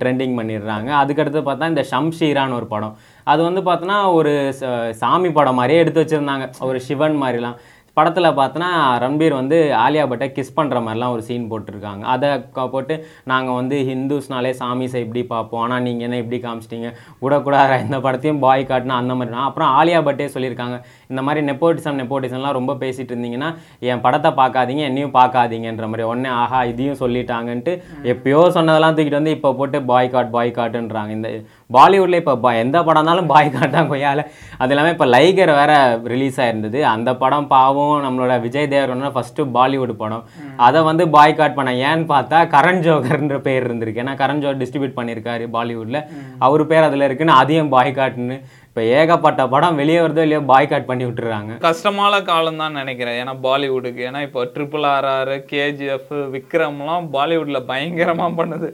ட்ரெண்டிங் 0.00 0.38
பண்ணிடுறாங்க. 0.40 0.90
அதுக்கடுத்து 1.02 1.42
பார்த்தா 1.50 1.72
இந்த 1.74 1.84
ஷம்ஷீரான்னு 1.92 2.58
ஒரு 2.60 2.68
படம். 2.74 2.96
அது 3.26 3.42
வந்து 3.42 3.60
பார்த்தோன்னா 3.60 4.12
ஒரு 4.12 4.54
ச- 4.60 4.90
சாமி 4.90 5.30
படம் 5.32 5.54
மாதிரியே 5.54 5.80
எடுத்து 5.80 6.02
வச்சுருந்தாங்க. 6.02 6.50
ஒரு 6.60 6.80
சிவன் 6.80 7.22
மாதிரிலாம். 7.22 7.56
படத்தில் 7.98 8.28
பார்த்தோன்னா 8.38 8.70
ரன்பீர் 9.02 9.34
வந்து 9.38 9.58
ஆலியா 9.82 10.04
பட்டை 10.10 10.26
கிஸ் 10.36 10.54
பண்ணுற 10.56 10.78
மாதிரிலாம் 10.86 11.12
ஒரு 11.14 11.22
சீன் 11.28 11.46
போட்டிருக்காங்க. 11.50 12.02
அதை 12.14 12.30
போட்டு 12.74 12.94
நாங்கள் 13.30 13.56
வந்து 13.60 13.76
ஹிந்துஸ்னாலே 13.90 14.52
சாமிஸை 14.60 15.00
இப்படி 15.04 15.22
பார்ப்போம் 15.32 15.62
ஆனால் 15.64 15.84
நீங்கள் 15.86 16.06
என்ன 16.08 16.18
இப்படி 16.22 16.38
காமிச்சிட்டீங்க? 16.44 16.90
விடக்கூடாது? 17.24 17.78
இந்த 17.86 17.98
படத்தையும் 18.06 18.42
பாய் 18.46 18.64
காட்டினா 18.70 18.96
அந்த 19.02 19.14
மாதிரி 19.18 19.34
தான். 19.36 19.46
அப்புறம் 19.50 19.70
ஆலியா 19.78 20.00
பட்டே 20.08 20.26
சொல்லியிருக்காங்க 20.34 20.78
இந்த 21.12 21.20
மாதிரி 21.28 21.42
நெப்போட்டிசம் 21.50 21.98
நெப்போட்டிசம்லாம் 22.00 22.56
ரொம்ப 22.58 22.74
பேசிகிட்டு 22.82 23.14
இருந்தீங்கன்னா 23.14 23.50
என் 23.90 24.04
படத்தை 24.06 24.32
பார்க்காதீங்க 24.40 24.84
என்னையும் 24.90 25.14
பார்க்காதீங்கன்ற 25.18 25.88
மாதிரி. 25.92 26.06
உடனே 26.10 26.30
ஆஹா 26.42 26.60
இதையும் 26.72 27.00
சொல்லிட்டாங்கன்ட்டு 27.02 27.74
எப்பயோ 28.14 28.42
சொன்னதெல்லாம் 28.58 28.96
தூக்கிட்டு 28.98 29.20
வந்து 29.20 29.34
இப்போ 29.38 29.52
போட்டு 29.60 29.80
பாய் 29.92 30.12
காட் 30.16 30.34
பாய் 30.36 30.56
காட்டுன்றாங்க. 30.58 31.12
இந்த 31.18 31.30
பாலிவுட்ல 31.76 32.20
இப்போ 32.22 32.34
பா 32.44 32.50
எந்த 32.64 32.76
படம் 32.86 33.00
இருந்தாலும் 33.00 33.30
பாய் 33.32 33.52
காட் 33.54 33.76
தான் 33.78 33.90
கொய்யால 33.92 34.20
அது 34.62 34.72
இல்லாமல் 34.72 34.94
இப்போ 34.94 35.06
லைகர் 35.14 35.52
வேற 35.60 35.72
ரிலீஸ் 36.12 36.38
ஆயிருந்தது. 36.42 36.78
அந்த 36.94 37.10
படம் 37.22 37.50
பாவம் 37.56 37.84
நம்மளோட 38.04 38.34
விஜய் 38.46 38.70
தேவரனோட 38.74 39.10
ஃபஸ்ட்டு 39.16 39.48
பாலிவுட் 39.56 39.94
படம். 40.02 40.26
அதை 40.66 40.82
வந்து 40.90 41.06
பாய் 41.16 41.38
காட் 41.40 41.56
பண்ண 41.58 41.72
ஏன்னு 41.88 42.06
பார்த்தா 42.14 42.40
கரண் 42.54 42.82
ஜோகர்ன்ற 42.86 43.38
பேர் 43.48 43.66
இருந்திருக்கு. 43.68 44.02
ஏன்னா 44.04 44.14
கரண் 44.22 44.42
ஜோகர் 44.44 44.62
டிஸ்ட்ரிபியூட் 44.62 44.98
பண்ணியிருக்காரு 45.00 45.46
பாலிவுட்ல. 45.56 46.00
அவர் 46.48 46.64
பேர் 46.72 46.88
அதில் 46.90 47.08
இருக்குன்னு 47.08 47.40
அதையும் 47.42 47.74
பாய் 47.76 47.98
காட்னு 48.00 48.38
இப்போ 48.68 48.82
ஏகப்பட்ட 48.96 49.42
படம் 49.52 49.78
வெளியே 49.80 50.00
வருதோ 50.04 50.24
இல்லையோ 50.24 50.40
பாய் 50.50 50.66
காட் 50.70 50.88
பண்ணி 50.88 51.04
விட்டுறாங்க. 51.06 51.52
கஷ்டமான 51.68 52.14
காலம் 52.26 52.60
தான் 52.62 52.76
நினைக்கிறேன். 52.80 53.16
ஏன்னா 53.20 53.34
பாலிவுட்டுக்கு 53.46 54.02
ஏன்னா 54.08 54.20
இப்போ 54.26 54.40
ட்ரிபிள் 54.56 54.84
ஆர்ஆர் 54.94 55.32
கேஜிஎஃப் 55.52 56.12
விக்ரம்லாம் 56.34 57.06
பாலிவுட்ல 57.14 57.60
பயங்கரமா 57.70 58.26
பண்ணுது. 58.40 58.68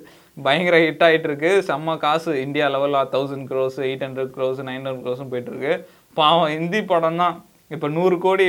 பயங்கர 0.47 0.77
ஹிட் 0.85 1.05
ஆயிட்டு 1.07 1.29
இருக்கு 1.31 1.51
செம்ம 1.69 1.97
காசு. 2.05 2.31
இந்தியா 2.47 2.67
லெவலில் 2.75 3.11
thousand 3.15 3.47
crores 3.51 3.79
eight 3.87 4.05
hundred 4.07 4.35
crores 4.37 4.61
nine 4.69 4.79
hundred 4.79 5.05
க்ரோஸும் 5.07 5.33
போயிட்டு 5.33 5.51
இருக்கு 5.53 5.75
பாவம் 6.21 6.53
ஹிந்தி 6.57 6.81
படம் 6.93 7.21
தான். 7.23 7.37
இப்போ 7.75 7.89
நூறு 7.97 8.17
கோடி 8.25 8.47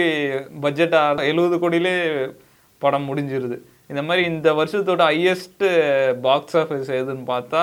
பட்ஜெட்டாக 0.64 1.28
எழுபது 1.32 1.58
கோடியிலே 1.64 1.96
படம் 2.82 3.08
முடிஞ்சிருது. 3.10 3.58
இந்த 3.92 4.02
மாதிரி 4.08 4.24
இந்த 4.32 4.50
வருஷத்தோட 4.60 5.02
ஹையஸ்ட்டு 5.12 5.68
பாக்ஸ் 6.26 6.58
ஆஃபீஸ் 6.62 6.90
எதுன்னு 7.00 7.26
பார்த்தா 7.34 7.62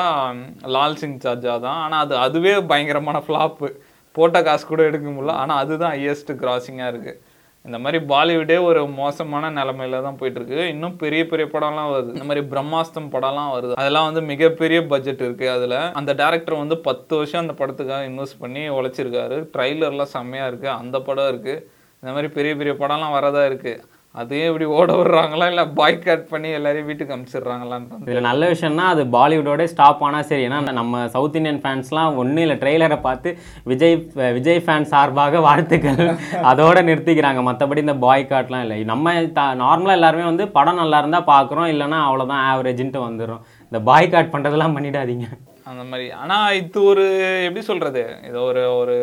லால் 0.77 0.99
சிங் 1.01 1.19
சார்ஜா 1.25 1.55
தான். 1.67 1.81
ஆனால் 1.85 2.03
அது 2.05 2.15
அதுவே 2.27 2.53
பயங்கரமான 2.71 3.19
ஃப்ளாப்பு 3.27 3.69
போட்ட 4.17 4.39
காசு 4.49 4.65
கூட 4.71 4.83
எடுக்க 4.91 5.07
முடியல. 5.09 5.35
ஆனால் 5.43 5.61
அதுதான் 5.65 5.95
ஹையஸ்ட் 5.97 6.33
கிராசிங்காக 6.43 6.93
இருக்குது 6.93 7.19
இந்த 7.65 7.79
மாதிரி 7.79 8.05
பாலிவுட்டே 8.05 8.63
ஒரு 8.63 8.87
மோசமான 8.87 9.51
நிலமையில 9.51 10.03
தான் 10.03 10.17
போயிட்டு 10.17 10.41
இருக்கு 10.41 10.69
இன்னும் 10.69 10.97
பெரிய 10.97 11.27
பெரிய 11.27 11.49
படம்லாம் 11.53 11.91
வருது. 11.93 12.09
இந்த 12.09 12.25
மாதிரி 12.25 12.47
பிரம்மாஸ்தம் 12.47 13.11
படம்லாம் 13.15 13.51
வருது. 13.57 13.75
அதெல்லாம் 13.75 14.05
வந்து 14.05 14.23
மிகப்பெரிய 14.23 14.87
பட்ஜெட் 14.87 15.21
இருக்கு 15.21 15.51
அதுல. 15.51 15.93
அந்த 15.93 16.15
டேரக்டர் 16.15 16.59
வந்து 16.59 16.79
பத்து 16.79 17.17
வருஷம் 17.17 17.49
அந்த 17.49 17.67
படத்துக்காக 17.67 18.09
இன்வெஸ்ட் 18.11 18.39
பண்ணி 18.39 18.71
உழைச்சிருக்காரு. 18.71 19.49
ட்ரைலர்லாம் 19.57 20.13
செம்மையா 20.15 20.47
இருக்கு. 20.47 20.69
அந்த 20.71 21.01
படம் 21.01 21.29
இருக்கு. 21.29 21.55
இந்த 22.03 22.15
மாதிரி 22.15 22.33
பெரிய 22.33 22.55
பெரிய 22.57 22.75
படம்லாம் 22.75 23.17
வரதா 23.19 23.47
இருக்கு. 23.47 23.85
அதையும் 24.15 24.49
இப்படி 24.49 24.65
ஓட 24.77 24.93
விடுறாங்களா? 24.93 25.47
இல்லை 25.49 25.67
பாய் 25.69 25.99
கட் 25.99 26.29
பண்ணி 26.29 26.49
எல்லாரையும் 26.51 26.87
வீட்டுக்கு 26.87 27.15
அனுப்பிச்சிடுறாங்களான்னு 27.15 27.99
இதில் 28.03 28.21
நல்ல 28.21 28.51
விஷயம்னா 28.51 28.85
அது 28.85 29.03
பாலிவுட்டோட 29.13 29.65
ஸ்டாப் 29.65 30.03
ஆனால் 30.03 30.23
சரி. 30.23 30.47
ஏன்னா 30.49 30.73
நம்ம 30.73 31.09
சவுத் 31.09 31.37
இந்தியன் 31.37 31.61
ஃபேன்ஸ்லாம் 31.65 32.17
ஒன்றும் 32.17 32.37
இல்லை 32.37 32.57
ட்ரெய்லரை 32.57 33.01
பார்த்து 33.01 33.31
விஜய் 33.65 33.97
விஜய் 34.33 34.63
ஃபேன் 34.67 34.83
சார்பாக 34.83 35.41
வாழ்த்துக்கள். 35.41 36.03
அதோட 36.51 36.79
நிறுத்திக்கிறாங்க. 36.83 37.43
மற்றபடி 37.49 37.77
இந்த 37.77 37.95
பாய் 37.97 38.27
காட்லாம் 38.27 38.63
இல்லை. 38.63 38.85
நம்ம 38.85 39.15
த 39.33 39.43
நார்மலாக 39.55 39.91
எல்லாருமே 39.91 40.25
வந்து 40.25 40.49
படம் 40.49 40.75
நல்லா 40.75 40.99
இருந்தால் 40.99 41.31
பார்க்குறோம். 41.33 41.71
இல்லைன்னா 41.75 42.01
அவ்வளோதான் 42.09 42.45
ஆவரேஜ்ன்ட்டு 42.51 43.07
வந்துடும் 43.09 43.43
இந்த 43.65 43.81
பாய் 43.81 44.09
காட் 44.09 44.35
பண்ணுறதெல்லாம் 44.35 44.77
பண்ணிடாதீங்க. 44.77 45.29
அந்த 45.65 45.85
மாதிரி. 45.85 46.11
ஆனா 46.13 46.51
இது 46.53 46.83
ஒரு 46.83 47.05
எப்படி 47.45 47.65
சொல்றது? 47.65 48.03
இது 48.29 48.43
ஒரு 48.43 48.77
ஒரு 48.77 48.97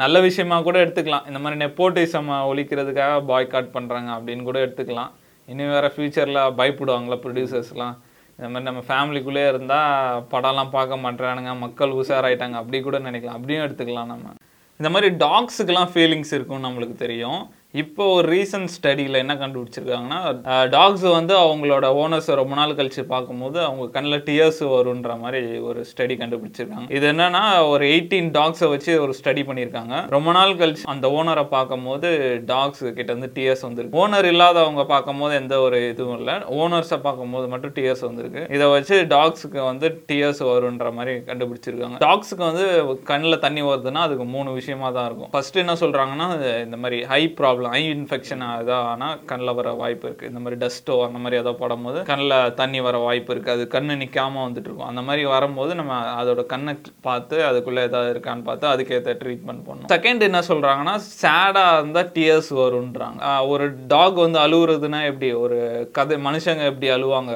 நல்ல 0.00 0.16
விஷயமா 0.26 0.56
கூட 0.66 0.76
எடுத்துக்கலாம். 0.84 1.26
இந்த 1.28 1.38
மாதிரி 1.42 1.56
நெப்போட்டிசம் 1.64 2.28
ஒழிக்கிறதுக்காக 2.50 3.14
பாய்காட் 3.30 3.74
பண்ணுறாங்க 3.76 4.10
அப்படின்னு 4.16 4.42
கூட 4.48 4.58
எடுத்துக்கலாம். 4.64 5.10
இன்னும் 5.50 5.72
வேறு 5.74 5.88
ஃப்யூச்சரில் 5.94 6.40
பயப்படுவாங்களா 6.58 7.16
ப்ரொடியூசர்ஸ்லாம் 7.24 7.94
இந்த 8.38 8.48
மாதிரி 8.52 8.66
நம்ம 8.68 8.82
ஃபேமிலிக்குள்ளே 8.88 9.44
இருந்தால் 9.52 10.20
படம்லாம் 10.32 10.74
பார்க்க 10.74 11.02
மாட்டேறானுங்க 11.04 11.52
மக்கள் 11.64 11.96
உஷாராயிட்டாங்க 12.00 12.56
அப்படி 12.60 12.80
கூட 12.88 12.98
நினைக்கலாம். 13.06 13.38
அப்படியும் 13.38 13.64
எடுத்துக்கலாம் 13.66 14.10
நம்ம. 14.12 14.34
இந்த 14.80 14.90
மாதிரி 14.94 15.08
டாக்ஸுக்கெலாம் 15.24 15.90
ஃபீலிங்ஸ் 15.94 16.32
இருக்கும் 16.36 16.64
நம்மளுக்கு 16.66 16.96
தெரியும். 17.04 17.40
இப்போ 17.80 18.04
ஒரு 18.18 18.26
ரீசன்ட் 18.34 18.70
ஸ்டடியில் 18.74 19.18
என்ன 19.22 19.34
கண்டுபிடிச்சிருக்காங்கன்னா 19.40 20.20
டாக்ஸ் 20.74 21.04
வந்து 21.16 21.34
அவங்களோட 21.42 21.86
ஓனர்ஸை 22.02 22.34
ரொம்ப 22.40 22.54
நாள் 22.58 22.70
கழிச்சு 22.78 23.02
பார்க்கும்போது 23.10 23.58
அவங்க 23.64 23.86
கண்ணில் 23.96 24.22
டியர்ஸ் 24.28 24.60
வருன்ற 24.70 25.14
மாதிரி 25.22 25.40
ஒரு 25.70 25.80
ஸ்டடி 25.90 26.14
கண்டுபிடிச்சிருக்காங்க. 26.20 26.88
இது 26.98 27.06
என்னன்னா 27.12 27.42
ஒரு 27.72 27.84
எயிட்டீன் 27.94 28.30
டாக்ஸை 28.36 28.68
வச்சு 28.74 28.92
ஒரு 29.02 29.14
ஸ்டடி 29.18 29.42
பண்ணியிருக்காங்க. 29.48 29.98
ரொம்ப 30.14 30.32
நாள் 30.38 30.52
கழிச்சு 30.62 30.86
அந்த 30.94 31.10
ஓனரை 31.18 31.44
பார்க்கும்போது 31.56 32.08
டாக்ஸ் 32.52 32.82
கிட்ட 33.00 33.10
வந்து 33.16 33.30
டியர்ஸ் 33.36 33.66
வந்திருக்கு. 33.66 34.00
ஓனர் 34.04 34.28
இல்லாதவங்க 34.32 34.86
பார்க்கும்போது 34.94 35.36
எந்த 35.42 35.58
ஒரு 35.66 35.80
இதுவும் 35.92 36.16
இல்லை. 36.20 36.38
ஓனர்ஸை 36.60 37.00
பார்க்கும்போது 37.06 37.52
மட்டும் 37.56 37.76
டியர்ஸ் 37.80 38.06
வந்திருக்கு. 38.08 38.46
இதை 38.56 38.68
வச்சு 38.76 38.98
டாக்ஸுக்கு 39.14 39.62
வந்து 39.70 39.88
டியர்ஸ் 40.12 40.42
வருன்ற 40.52 40.94
மாதிரி 41.00 41.16
கண்டுபிடிச்சிருக்காங்க. 41.30 42.00
டாக்ஸுக்கு 42.06 42.44
வந்து 42.50 42.66
கண்ணில் 43.12 43.42
தண்ணி 43.46 43.64
வருதுன்னா 43.70 44.06
அதுக்கு 44.08 44.28
மூணு 44.34 44.48
விஷயமா 44.58 44.90
தான் 44.98 45.08
இருக்கும். 45.10 45.32
ஃபர்ஸ்ட் 45.36 45.62
என்ன 45.66 45.78
சொல்கிறாங்கன்னா 45.84 46.28
இந்த 46.66 46.78
மாதிரி 46.82 47.00
ஹை 47.14 47.22
ப்ராப்ளம் 47.38 47.56
ஐ 47.78 47.80
இன்ஃபெக்ஷன் 47.94 48.42
ஆனால் 48.46 49.18
கண்ணில் 49.30 49.54
வர 49.58 49.72
வாய்ப்பு 49.80 50.06
இருக்குது 50.08 50.30
இந்த 50.30 50.40
மாதிரி 50.44 50.58
டஸ்ட்டோ 50.64 50.96
அந்த 51.06 51.18
மாதிரி 51.24 51.38
ஏதோ 51.42 51.52
படும்போது 51.62 51.98
கண்ணில் 52.10 52.54
தண்ணி 52.60 52.80
வர 52.86 52.98
வாய்ப்பு 53.06 53.32
இருக்குது 53.34 53.56
அது 53.56 53.64
கண்ணு 53.74 53.98
நிற்காமல் 54.02 54.44
வந்துட்டு 54.46 54.68
இருக்கும். 54.68 54.90
அந்த 54.92 55.02
மாதிரி 55.08 55.24
வரும்போது 55.34 55.74
நம்ம 55.80 55.98
அதோட 56.20 56.44
கண்ணை 56.54 56.74
பார்த்து 57.08 57.36
அதுக்குள்ளே 57.48 57.84
ஏதாவது 57.88 58.12
இருக்கான்னு 58.14 58.48
பார்த்து 58.48 58.66
அதுக்கேற்ற 58.72 59.14
ட்ரீட்மெண்ட் 59.24 59.66
பண்ணணும். 59.68 59.92
செகண்ட் 59.96 60.26
என்ன 60.28 60.42
சொல்கிறாங்கன்னா 60.50 60.96
சேடாக 61.22 61.76
இருந்தால் 61.78 62.10
டியர்ஸ் 62.16 62.50
வரும்ன்றாங்க. 62.62 63.20
ஒரு 63.52 63.68
டாக் 63.94 64.18
வந்து 64.26 64.40
அழுகுறதுன்னா 64.46 65.02
எப்படி? 65.12 65.30
ஒரு 65.44 65.60
கதை 65.98 66.18
மனுஷங்க 66.26 66.64
எப்படி 66.72 66.90
அழுவாங்க? 66.96 67.34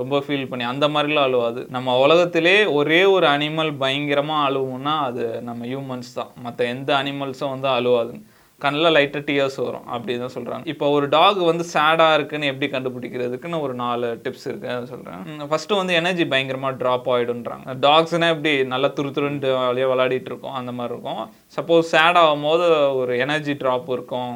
ரொம்ப 0.00 0.18
ஃபீல் 0.26 0.48
பண்ணி 0.50 0.64
அந்த 0.70 0.86
மாதிரிலாம் 0.92 1.26
அழுவாது. 1.28 1.60
நம்ம 1.74 1.96
உலகத்திலே 2.04 2.54
ஒரே 2.78 3.02
ஒரு 3.16 3.26
அனிமல் 3.32 3.70
பயங்கரமாக 3.82 4.46
அழுவோம்னா 4.48 4.94
அது 5.08 5.24
நம்ம 5.48 5.66
ஹியூமன்ஸ் 5.72 6.10
தான். 6.16 6.32
மற்ற 6.44 6.64
எந்த 6.74 6.90
அனிமல்ஸும் 7.00 7.52
வந்து 7.52 7.68
அழுவாது 7.78 8.14
கண்ணில் 8.66 8.94
லைட்டாக 8.96 9.22
டியர்ஸ் 9.28 9.58
வரும். 9.66 9.86
அப்படி 9.94 10.18
தான் 10.24 10.34
சொல்கிறாங்க 10.36 10.72
இப்போ 10.72 10.88
ஒரு 10.96 11.08
டாக் 11.16 11.40
வந்து 11.50 11.66
சேடாக 11.74 12.16
இருக்குன்னு 12.18 12.50
எப்படி 12.52 12.68
கண்டுபிடிக்கிறதுக்குன்னு 12.74 13.62
ஒரு 13.66 13.76
நாலு 13.84 14.08
டிப்ஸ் 14.24 14.46
இருக்கு. 14.50 14.70
சொல்கிறேன் 14.92 15.48
ஃபஸ்ட்டு 15.52 15.78
வந்து 15.80 15.98
எனர்ஜி 16.00 16.26
பயங்கரமாக 16.32 16.78
ட்ராப் 16.82 17.08
ஆகிடுன்றாங்க 17.14 17.76
டாக்ஸ்னால் 17.86 18.32
எப்படி 18.34 18.52
நல்லா 18.72 18.88
துரு 18.98 19.10
துருன்ட்டு 19.16 19.50
வழியாக 19.60 19.90
விளையாடிட்டு 19.92 20.30
இருக்கோம். 20.32 20.56
அந்த 20.60 20.72
மாதிரி 20.78 20.92
இருக்கும். 20.94 21.22
சப்போஸ் 21.56 21.90
சேட் 21.94 22.18
ஆகும் 22.20 22.46
போது 22.48 22.66
ஒரு 23.00 23.12
எனர்ஜி 23.24 23.52
ட்ராப் 23.62 23.90
இருக்கும். 23.96 24.32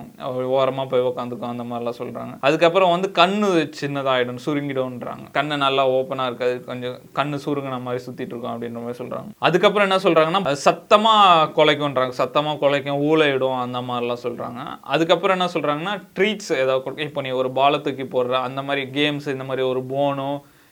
ஓரமாக 0.59 0.87
போய் 0.91 1.07
உட்காந்துக்கும் 1.11 1.53
அந்த 1.55 1.65
மாதிரிலாம் 1.71 1.99
சொல்கிறாங்க 2.01 2.35
அதுக்கப்புறம் 2.49 2.93
வந்து 2.95 3.09
கண்ணு 3.21 3.49
சின்னதாகிடும் 3.81 4.43
சுருங்கிடும்ன்றாங்க. 4.47 5.27
கண்ணு 5.39 5.57
நல்லா 5.65 5.85
ஓப்பனாக 5.97 6.29
இருக்காது. 6.31 6.55
கொஞ்சம் 6.71 6.97
கண்ணு 7.19 7.39
சுருங்கின 7.47 7.81
மாதிரி 7.87 8.03
சுற்றிட்டு 8.07 8.33
இருக்கும் 8.35 8.53
அப்படின்ற 8.55 8.81
மாதிரி 8.85 9.01
சொல்கிறாங்க 9.03 9.31
அதுக்கப்புறம் 9.49 9.87
என்ன 9.89 10.01
சொல்கிறாங்கன்னா 10.07 10.55
சத்தமாக 10.67 11.49
குலைக்கும்ன்றாங்க. 11.59 12.15
சத்தமாக 12.23 12.61
குலைக்கும் 12.65 13.03
ஊழையிடும் 13.09 13.59
அந்த 13.65 13.81
மாதிரிலாம் 13.89 14.18
சொல்கிறாங்க 14.23 14.61
அதுக்கப்புறம் 14.87 15.37
என்ன 15.39 15.49
சொல்கிறாங்கன்னா 15.55 15.95
ட்ரீட்ஸ் 16.17 16.53
ஏதாவது 16.59 16.83
கொடுக்க 16.83 17.03
இப்போ 17.03 17.23
நீ 17.23 17.33
ஒரு 17.35 17.51
பாலை 17.53 17.79
தூக்கி 17.81 18.07
போடுற 18.07 18.37
அந்த 18.41 18.63
மாதிரி 18.63 18.85
கேம்ஸ் 18.91 19.29
இந்த 19.29 19.45
மாதிரி 19.45 19.65
ஒரு 19.69 19.83
போனோ 19.91 20.31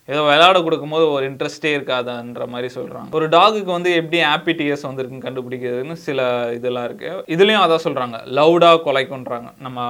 ஏதோ 0.09 0.21
விளையாட 0.23 0.59
கொடுக்கும்போது 0.63 1.05
ஒரு 1.13 1.25
இன்ட்ரெஸ்டே 1.29 1.71
இருக்காதுன்ற 1.77 2.45
மாதிரி 2.53 2.69
சொல்கிறாங்க 2.75 3.17
ஒரு 3.19 3.27
டாகுக்கு 3.29 3.71
வந்து 3.77 3.91
எப்படி 4.01 4.19
ஆப்பிடிஎஸ் 4.35 4.83
டிஎஸ் 4.85 5.23
கண்டுபிடிக்கிறதுன்னு 5.25 5.95
சில 6.05 6.21
இதெல்லாம் 6.57 6.87
இருக்குது 6.89 7.23
இதுலேயும் 7.35 7.63
அதான் 7.63 7.83
சொல்கிறாங்க 7.87 8.17
லவுடாக 8.39 8.79
கொலைக்குன்றாங்க. 8.87 9.49
நம்ம 9.65 9.87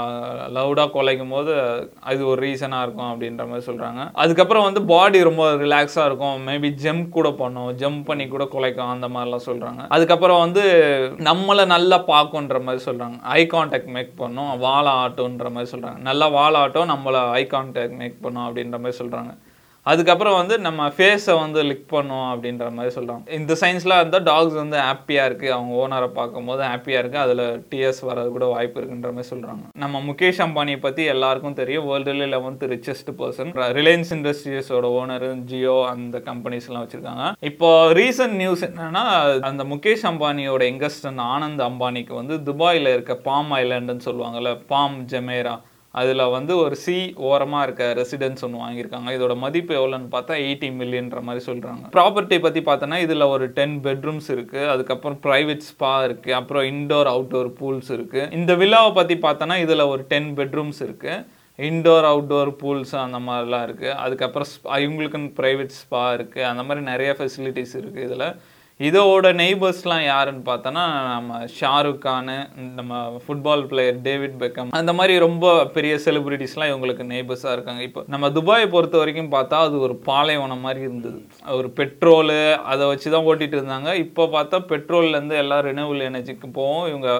லவுடாக 0.56 0.88
கொலைக்கும் 0.94 1.34
போது 1.36 1.52
அது 2.10 2.22
ஒரு 2.30 2.40
ரீசனாக 2.46 2.84
இருக்கும் 2.86 3.10
அப்படின்ற 3.12 3.44
மாதிரி 3.50 3.66
சொல்கிறாங்க 3.70 4.02
அதுக்கப்புறம் 4.24 4.66
வந்து 4.68 4.82
பாடி 4.92 5.20
ரொம்ப 5.28 5.44
ரிலாக்ஸாக 5.64 6.08
இருக்கும். 6.10 6.38
மேபி 6.48 6.70
ஜம்ப் 6.84 7.08
கூட 7.16 7.30
பண்ணும். 7.42 7.70
ஜம்ப் 7.82 8.04
பண்ணி 8.10 8.26
கூட 8.28 8.46
குலைக்கும். 8.54 8.92
அந்த 8.94 9.08
மாதிரிலாம் 9.16 9.46
சொல்கிறாங்க 9.50 9.82
அதுக்கப்புறம் 9.96 10.40
வந்து 10.44 10.64
நம்மளை 11.30 11.66
நல்லா 11.74 11.98
பார்க்குன்ற 12.12 12.60
மாதிரி 12.68 12.84
சொல்கிறாங்க 12.88 13.18
ஐ 13.38 13.42
கான்டாக்ட் 13.54 13.92
மேக் 13.96 14.14
பண்ணும். 14.22 14.52
வாழ 14.66 14.86
ஆட்டோன்ற 15.04 15.50
மாதிரி 15.56 15.70
சொல்கிறாங்க 15.74 16.00
நல்லா 16.08 16.28
வாழ 16.38 16.54
ஆட்டோ 16.64 16.84
நம்மளை 16.94 17.22
ஐ 17.40 17.44
கான்டாக்ட் 17.52 17.98
மேக் 18.02 18.18
பண்ணும் 18.24 18.46
அப்படின்ற 18.48 18.78
மாதிரி 18.84 19.00
சொல்கிறாங்க 19.02 19.34
அதுக்கப்புறம் 19.92 20.36
வந்து 20.38 20.54
நம்ம 20.66 20.86
ஃபேஸை 20.94 21.34
வந்து 21.42 21.60
லிக் 21.68 21.84
பண்ணோம் 21.92 22.28
அப்படின்ற 22.30 22.68
மாதிரி 22.76 22.92
சொல்கிறாங்க 22.96 23.34
இந்த 23.38 23.52
சயின்ஸ்லாம் 23.60 24.00
இருந்தால் 24.02 24.24
டாக்ஸ் 24.28 24.56
வந்து 24.62 24.78
ஹாப்பியாக 24.86 25.28
இருக்குது 25.28 25.52
அவங்க 25.56 25.72
ஓனரை 25.82 26.08
பார்க்கும்போது 26.16 26.62
ஹாப்பியாக 26.70 27.02
இருக்குது 27.02 27.22
அதில் 27.24 27.44
டிஎஸ் 27.70 28.00
வரது 28.08 28.30
கூட 28.36 28.46
வாய்ப்பு 28.54 28.80
இருக்குன்ற 28.80 29.10
மாதிரி 29.16 29.30
சொல்கிறாங்க 29.32 29.64
நம்ம 29.82 30.00
முகேஷ் 30.08 30.42
அம்பானியை 30.46 30.80
பற்றி 30.86 31.04
எல்லாருக்கும் 31.14 31.58
தெரியும். 31.60 31.86
வேர்ல்டுல 31.90 32.26
லெவன்த் 32.34 32.64
ரிச்சஸ்ட் 32.74 33.12
பர்சன் 33.20 33.52
ரிலையன்ஸ் 33.78 34.12
இண்டஸ்ட்ரீஸோட 34.16 34.90
ஓனர் 35.00 35.28
ஜியோ 35.52 35.76
அந்த 35.92 36.16
கம்பெனிஸ்லாம் 36.30 36.84
வச்சுருக்காங்க. 36.84 37.24
இப்போ 37.52 37.70
ரீசன்ட் 38.00 38.36
நியூஸ் 38.42 38.66
என்னென்னா 38.70 39.04
அந்த 39.50 39.64
முகேஷ் 39.74 40.04
அம்பானியோட 40.12 40.62
எங்கஸ்டன் 40.72 41.22
ஆனந்த் 41.34 41.64
அம்பானிக்கு 41.70 42.14
வந்து 42.20 42.36
துபாயில் 42.50 42.92
இருக்க 42.96 43.14
பாம் 43.30 43.54
ஐலாண்டுன்னு 43.62 44.08
சொல்லுவாங்கல்ல 44.10 44.52
பாம் 44.74 45.00
ஜெமேரா 45.14 45.56
அதில் 46.00 46.22
வந்து 46.34 46.52
ஒரு 46.62 46.76
சி 46.84 46.96
ஓரமாக 47.28 47.64
இருக்க 47.66 47.84
ரெசிடென்ஸ் 48.00 48.44
ஒன்று 48.46 48.62
வாங்கியிருக்காங்க. 48.64 49.08
இதோட 49.16 49.34
மதிப்பு 49.44 49.72
எவ்வளோன்னு 49.78 50.10
பார்த்தா 50.14 50.34
எயிட்டி 50.46 50.68
மில்லியன்ற 50.80 51.20
மாதிரி 51.28 51.42
சொல்கிறாங்க 51.48 51.84
ப்ராப்பர்ட்டி 51.96 52.38
பற்றி 52.46 52.62
பார்த்தோன்னா 52.68 52.98
இதில் 53.06 53.30
ஒரு 53.34 53.46
டென் 53.58 53.76
பெட்ரூம்ஸ் 53.86 54.28
இருக்குது 54.34 54.70
அதுக்கப்புறம் 54.74 55.20
ப்ரைவேட் 55.26 55.64
ஸ்பா 55.70 55.94
இருக்குது 56.08 56.36
அப்புறம் 56.40 56.66
இன்டோர் 56.72 57.10
அவுட்டோர் 57.14 57.50
பூல்ஸ் 57.60 57.90
இருக்குது 57.96 58.28
இந்த 58.38 58.54
வில்லாவை 58.62 58.92
பற்றி 58.98 59.16
பார்த்தோன்னா 59.26 59.58
இதில் 59.64 59.90
ஒரு 59.92 60.04
டென் 60.12 60.30
பெட்ரூம்ஸ் 60.40 60.82
இருக்குது 60.88 61.24
இன்டோர் 61.58 62.06
அவுட்டோர் 62.10 62.50
பூல்ஸ் 62.62 62.94
அந்த 63.04 63.18
மாதிரிலாம் 63.28 63.64
இருக்குது 63.68 63.96
அதுக்கப்புறம் 64.04 64.50
இவங்களுக்குன்னு 64.82 65.30
ப்ரைவேட் 65.38 65.72
ஸ்பா 65.80 66.02
இருக்குது 66.18 66.48
அந்த 66.50 66.62
மாதிரி 66.68 66.82
நிறைய 66.92 67.12
ஃபெசிலிட்டிஸ் 67.18 67.74
இருக்குது 67.80 68.06
இதில். 68.08 68.26
இதோட 68.80 69.26
நெய்பர்ஸ்லாம் 69.40 70.02
யாருன்னு 70.06 70.42
பார்த்தோன்னா 70.48 70.82
நம்ம 71.12 71.38
ஷாருக் 71.58 72.02
கானு 72.02 72.34
நம்ம 72.78 72.98
ஃபுட்பால் 73.22 73.64
பிளேயர் 73.70 74.00
டேவிட் 74.06 74.34
பெக்கம் 74.42 74.74
அந்த 74.80 74.92
மாதிரி 74.98 75.14
ரொம்ப 75.24 75.54
பெரிய 75.76 75.92
செலிபிரிட்டிஸ்லாம் 76.06 76.70
இவங்களுக்கு 76.72 77.04
நெய்பர்ஸாக 77.12 77.54
இருக்காங்க. 77.56 77.82
இப்போ 77.88 78.02
நம்ம 78.14 78.30
துபாயை 78.38 78.66
பொறுத்த 78.74 78.98
வரைக்கும் 79.02 79.32
பார்த்தா 79.36 79.62
அது 79.68 79.78
ஒரு 79.86 79.96
பாலைவனம் 80.10 80.64
மாதிரி 80.66 80.82
இருந்தது. 80.88 81.20
ஒரு 81.58 81.70
பெட்ரோலு 81.80 82.38
அதை 82.72 82.86
வச்சு 82.92 83.14
தான் 83.14 83.26
ஓட்டிகிட்டு 83.30 83.58
இருந்தாங்க. 83.60 83.92
இப்போ 84.04 84.26
பார்த்தா 84.36 84.60
பெட்ரோல்லேருந்து 84.72 85.40
எல்லாம் 85.44 85.64
ரினவல் 85.70 86.08
எனர்ஜிக்கு 86.10 86.50
போவோம். 86.60 86.86
இவங்க 86.92 87.10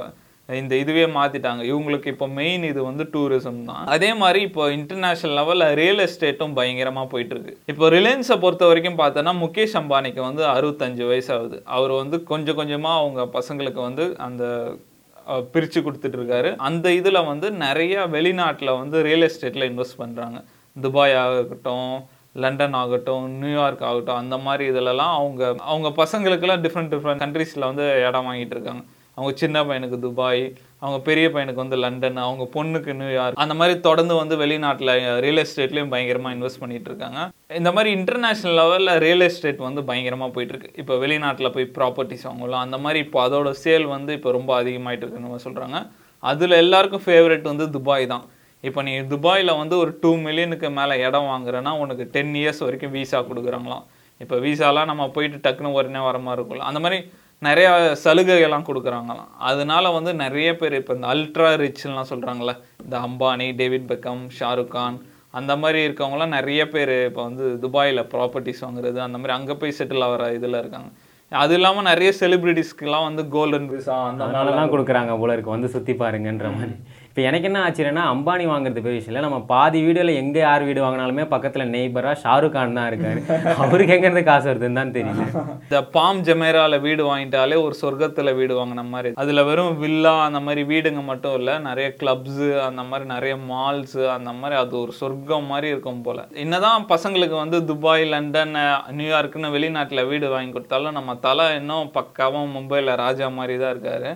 இந்த 0.60 0.74
இதுவே 0.82 1.04
மாற்றிட்டாங்க 1.14 1.62
இவங்களுக்கு 1.70 2.08
இப்போ 2.14 2.26
மெயின் 2.38 2.64
இது 2.70 2.80
வந்து 2.88 3.04
டூரிசம் 3.14 3.60
தான். 3.68 3.84
அதே 3.94 4.10
மாதிரி 4.22 4.40
இப்போ 4.48 4.64
இன்டர்நேஷனல் 4.78 5.36
லெவலில் 5.38 5.74
ரியல் 5.80 6.02
எஸ்டேட்டும் 6.06 6.56
பயங்கரமாக 6.58 7.08
போயிட்டுருக்கு. 7.12 7.54
இப்போ 7.72 7.88
ரிலையன்ஸை 7.96 8.36
பொறுத்த 8.44 8.66
வரைக்கும் 8.70 9.00
பார்த்தோன்னா 9.02 9.32
முகேஷ் 9.44 9.78
அம்பானிக்கு 9.80 10.22
வந்து 10.28 10.44
அறுபத்தஞ்சு 10.56 11.04
வயசாகுது. 11.12 11.56
அவர் 11.76 11.94
வந்து 12.02 12.18
கொஞ்சம் 12.32 12.58
கொஞ்சமாக 12.60 13.00
அவங்க 13.02 13.22
பசங்களுக்கு 13.38 13.80
வந்து 13.88 14.06
அந்த 14.26 14.44
பிரித்து 15.28 15.54
பிரிச்சு 15.54 15.78
கொடுத்துட்டு 15.84 16.18
இருக்காரு. 16.18 16.50
அந்த 16.68 16.86
இதில் 16.98 17.26
வந்து 17.30 17.46
நிறைய 17.62 18.04
வெளிநாட்டில் 18.16 18.78
வந்து 18.80 18.96
ரியல் 19.06 19.26
எஸ்டேட்டில் 19.28 19.68
இன்வெஸ்ட் 19.70 20.00
பண்ணுறாங்க 20.02 20.38
துபாய் 20.76 21.16
ஆகட்டும் 21.22 21.90
லண்டன் 22.42 22.76
ஆகட்டும் 22.80 23.24
நியூயார்க் 23.42 23.84
ஆகட்டும் 23.88 24.20
அந்த 24.22 24.36
மாதிரி 24.46 24.64
இதுலலாம் 24.72 25.14
அவங்க 25.20 25.42
அவங்க 25.72 25.90
பசங்களுக்கெல்லாம் 26.02 26.62
டிஃப்ரெண்ட் 26.66 26.92
டிஃப்ரெண்ட் 26.94 27.22
கண்ட்ரீஸில் 27.24 27.68
வந்து 27.70 27.86
இடம் 28.08 28.28
வாங்கிட்டு 28.28 28.56
இருக்காங்க. 28.56 28.84
அவங்க 29.16 29.32
சின்ன 29.42 29.58
பையனுக்கு 29.68 29.98
துபாய் 30.04 30.42
அவங்க 30.82 30.98
பெரிய 31.08 31.26
பையனுக்கு 31.34 31.62
வந்து 31.62 31.76
லண்டன் 31.84 32.18
அவங்க 32.24 32.44
பொண்ணுக்கு 32.56 32.92
நியூயார்க் 32.98 33.40
அந்த 33.44 33.54
மாதிரி 33.60 33.74
தொடர்ந்து 33.86 34.14
வந்து 34.20 34.34
வெளிநாட்டில் 34.42 34.92
ரியல் 35.24 35.42
எஸ்டேட்லேயும் 35.42 35.92
பயங்கரமாக 35.94 36.36
இன்வெஸ்ட் 36.36 36.62
பண்ணிட்டு 36.62 36.90
இருக்காங்க. 36.90 37.20
இந்த 37.60 37.72
மாதிரி 37.76 37.90
இன்டர்நேஷ்னல் 37.98 38.56
லெவலில் 38.60 38.92
ரியல் 39.06 39.26
எஸ்டேட் 39.28 39.66
வந்து 39.68 39.82
பயங்கரமாக 39.90 40.30
போயிட்டுருக்கு. 40.36 40.70
இப்போ 40.82 40.96
வெளிநாட்டில் 41.04 41.54
போய் 41.56 41.68
ப்ராப்பர்ட்டிஸ் 41.78 42.28
வாங்கலாம் 42.30 42.64
அந்த 42.66 42.78
மாதிரி 42.86 43.00
இப்போ 43.06 43.20
அதோட 43.26 43.50
சேல் 43.64 43.88
வந்து 43.96 44.12
இப்போ 44.20 44.32
ரொம்ப 44.38 44.52
அதிகமாயிட்டு 44.60 45.06
இருக்குன்னு 45.06 45.44
சொல்கிறாங்க 45.48 45.78
அதில் 46.22 46.60
எல்லாருக்கும் 46.62 47.06
ஃபேவரட் 47.08 47.52
வந்து 47.52 47.64
துபாய் 47.76 48.06
தான். 48.14 48.24
இப்போ 48.64 48.80
நீ 48.86 48.92
துபாயில் 49.12 49.58
வந்து 49.62 49.74
ஒரு 49.82 49.90
டூ 50.02 50.10
மில்லியனுக்கு 50.26 50.68
மேலே 50.78 50.94
இடம் 51.08 51.28
வாங்குறேன்னா 51.32 51.72
உனக்கு 51.82 52.04
டென் 52.14 52.34
இயர்ஸ் 52.40 52.64
வரைக்கும் 52.66 52.94
வீசா 52.96 53.18
கொடுக்குறாங்களாம். 53.28 53.84
இப்போ 54.22 54.36
வீசாலாம் 54.44 54.90
நம்ம 54.90 55.04
போயிட்டு 55.14 55.38
டக்குன்னு 55.44 55.76
உடனே 55.78 56.00
வர 56.08 56.18
மாதிரி 56.26 56.40
இருக்கும்ல. 56.40 56.68
அந்த 56.70 56.80
மாதிரி 56.84 56.98
நிறைய 57.42 57.68
சலுகைகள்லாம் 58.04 58.68
கொடுக்குறாங்களாம். 58.68 59.30
அதனால 59.48 59.90
வந்து 59.96 60.12
நிறைய 60.22 60.48
பேர் 60.60 60.74
இப்போ 60.78 60.94
இந்த 60.94 61.08
அல்ட்ரா 61.14 61.50
ரிச்லாம் 61.62 62.10
சொல்கிறாங்களே 62.12 62.54
இந்த 62.84 62.96
அம்பானி 63.06 63.48
டேவிட் 63.60 63.88
பெக்கம் 63.90 64.22
ஷாருக் 64.38 64.72
கான் 64.76 64.96
அந்த 65.38 65.52
மாதிரி 65.62 65.78
இருக்கவங்களாம் 65.86 66.34
நிறைய 66.38 66.62
பேர் 66.74 66.94
இப்போ 67.08 67.22
வந்து 67.28 67.46
துபாயில் 67.64 68.02
ப்ராப்பர்ட்டிஸ் 68.12 68.62
வாங்குறது 68.66 68.98
அந்த 69.06 69.16
மாதிரி 69.18 69.36
அங்கே 69.38 69.56
போய் 69.62 69.76
செட்டில் 69.78 70.06
ஆகிற 70.06 70.28
இதில் 70.38 70.60
இருக்காங்க. 70.62 70.88
அது 71.32 71.54
இல்லாமல் 71.58 71.88
நிறைய 71.90 72.10
செலிபிரிட்டிஸ்க்குலாம் 72.20 73.06
வந்து 73.08 73.22
கோல்டன் 73.34 73.68
விசா 73.72 73.96
அந்த 74.10 74.26
தான் 74.60 74.72
கொடுக்குறாங்க 74.74 75.14
போல 75.22 75.34
இருக்கு. 75.36 75.56
வந்து 75.56 75.68
சுற்றி 75.74 75.94
பாருங்கன்ற 76.02 76.48
மாதிரி. 76.58 76.74
இப்போ 77.16 77.26
எனக்கு 77.28 77.48
என்ன 77.48 77.60
ஆச்சுன்னா 77.66 78.02
அம்பானி 78.14 78.46
வாங்குறது 78.50 78.80
பெரிய 78.84 78.96
விஷயம் 78.96 79.12
இல்லை. 79.12 79.22
நம்ம 79.26 79.36
பாதி 79.52 79.78
வீடியோவில் 79.84 80.18
எங்கே 80.22 80.40
யார் 80.42 80.64
வீடு 80.68 80.80
வாங்கினாலுமே 80.84 81.24
பக்கத்தில் 81.30 81.70
நெய்பராக 81.74 82.20
ஷாருக் 82.24 82.52
கான் 82.56 82.76
தான் 82.78 82.88
இருக்காரு. 82.90 83.20
அவருக்கு 83.62 83.94
எங்கேருந்து 83.94 84.22
காசு 84.26 84.46
வருதுன்னு 84.50 84.78
தான் 84.80 84.92
தெரியல 84.96 85.24
இந்த 85.62 85.80
பாம் 85.94 86.20
ஜெமேரால 86.26 86.80
வீடு 86.86 87.06
வாங்கிட்டாலே 87.10 87.56
ஒரு 87.62 87.74
சொர்க்கத்துல 87.80 88.34
வீடு 88.40 88.52
வாங்கின 88.58 88.84
மாதிரி. 88.92 89.12
அதுல 89.24 89.44
வெறும் 89.50 89.80
வில்லா 89.84 90.14
அந்த 90.26 90.42
மாதிரி 90.48 90.64
வீடுங்க 90.72 91.04
மட்டும் 91.10 91.38
இல்ல 91.40 91.56
நிறைய 91.68 91.88
கிளப்ஸ் 92.02 92.44
அந்த 92.68 92.84
மாதிரி 92.90 93.08
நிறைய 93.14 93.36
மால்ஸ் 93.52 93.98
அந்த 94.18 94.30
மாதிரி 94.42 94.60
அது 94.62 94.76
ஒரு 94.84 94.94
சொர்க்கம் 95.00 95.50
மாதிரி 95.54 95.72
இருக்கும் 95.74 96.04
போல. 96.08 96.28
என்னதான் 96.46 96.88
பசங்களுக்கு 96.94 97.38
வந்து 97.44 97.60
துபாய் 97.72 98.06
லண்டன் 98.14 98.56
நியூயார்க்குன்னு 99.00 99.54
வெளிநாட்டில் 99.58 100.04
வெளிநாட்டுல 100.04 100.08
வீடு 100.12 100.34
வாங்கி 100.36 100.54
கொடுத்தாலும் 100.58 100.98
நம்ம 101.00 101.18
தலை 101.28 101.48
இன்னும் 101.62 101.92
பக்காவும் 101.98 102.56
மும்பைல 102.58 103.00
ராஜா 103.06 103.28
மாதிரி 103.40 103.56
தான் 103.64 103.74
இருக்காரு. 103.76 104.12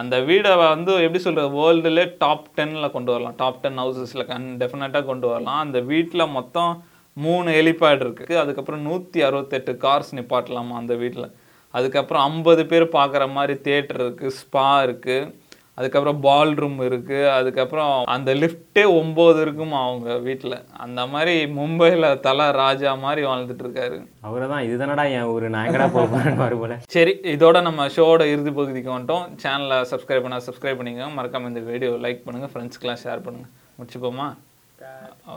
அந்த 0.00 0.16
வீடை 0.28 0.52
வந்து 0.62 0.92
எப்படி 1.04 1.20
சொல்கிறது 1.24 1.50
வேர்ல்டுலே 1.60 2.04
டாப் 2.22 2.46
டென்னில் 2.58 2.94
கொண்டு 2.96 3.10
வரலாம். 3.12 3.36
டாப் 3.42 3.60
டென் 3.62 3.80
ஹவுசஸில் 3.82 4.28
கன் 4.30 4.46
டெஃபினட்டாக 4.60 5.08
கொண்டு 5.10 5.26
வரலாம். 5.32 5.60
அந்த 5.64 5.78
வீட்டில் 5.92 6.32
மொத்தம் 6.36 6.72
மூணு 7.16 7.48
ஹெலிபேட் 7.58 8.02
இருக்குது 8.04 8.40
அதுக்கப்புறம் 8.42 8.82
நூற்றி 8.88 9.18
அறுபத்தெட்டு 9.28 9.72
கார்ஸ் 9.84 10.12
நிப்பாட்டலாமா 10.18 10.74
அந்த 10.82 10.94
வீட்டில் 11.02 11.28
அதுக்கப்புறம் 11.74 12.24
ஐம்பது 12.30 12.62
பேர் 12.70 12.86
பார்க்குற 12.98 13.24
மாதிரி 13.36 13.54
தேட்டர் 13.68 14.02
இருக்குது 14.04 14.36
ஸ்பா 14.40 14.68
இருக்குது 14.86 15.30
அதுக்கப்புறம் 15.78 16.20
பால் 16.26 16.52
ரூம் 16.60 16.78
இருக்கு. 16.88 17.18
அதுக்கப்புறம் 17.38 17.90
அந்த 18.14 18.30
லிஃப்டே 18.42 18.84
ஒம்பது 19.00 19.40
இருக்குமா 19.44 19.78
அவங்க 19.88 20.16
வீட்டில் 20.26 20.56
அந்த 20.84 21.00
மாதிரி 21.14 21.34
மும்பையில் 21.58 22.06
தலை 22.26 22.46
ராஜா 22.62 22.92
மாதிரி 23.04 23.24
வாழ்ந்துட்டு 23.30 23.64
இருக்காரு. 23.66 23.98
அவரை 24.28 24.48
தான் 24.54 24.66
இதுதானடா 24.68 25.04
என் 25.18 25.28
ஊர். 25.34 25.46
நான் 25.56 25.68
எங்கடா 25.68 25.88
போக 25.96 26.06
போகிறேன்னு 26.14 26.60
போல. 26.62 26.78
சரி 26.96 27.14
இதோட 27.34 27.60
நம்ம 27.68 27.88
ஷோட 27.98 28.22
இறுதி 28.34 28.54
பகுதிக்கு 28.60 28.92
வந்துட்டோம். 28.96 29.26
சேனலை 29.44 29.80
சப்ஸ்கிரைப் 29.92 30.26
பண்ண 30.26 30.40
சப்ஸ்கிரைப் 30.48 30.80
பண்ணிக்கோங்க. 30.80 31.12
மறக்காம 31.20 31.52
இந்த 31.52 31.64
வீடியோ 31.70 31.92
லைக் 32.06 32.26
பண்ணுங்க. 32.26 32.50
ஃப்ரெண்ட்ஸ்க்கெலாம் 32.54 33.02
ஷேர் 33.04 33.26
பண்ணுங்க. 33.28 33.48
முடிச்சுப்போமா? 33.78 34.28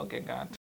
ஓகே 0.00 0.18
காட் 0.32 0.56